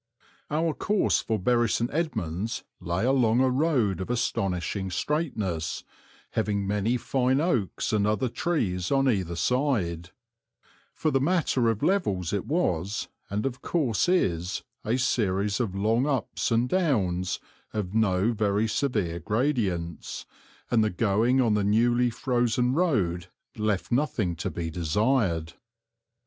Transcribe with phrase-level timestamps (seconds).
[0.49, 1.93] Our course for Bury St.
[1.93, 5.83] Edmunds lay along a road of astonishing straightness,
[6.31, 10.09] having many fine oaks and other trees on either side;
[10.95, 16.07] for the matter of levels it was, and of course is, a series of long
[16.07, 17.39] ups and downs,
[17.71, 20.25] of no very severe gradients,
[20.71, 25.53] and the going on the newly frozen road left nothing to be desired.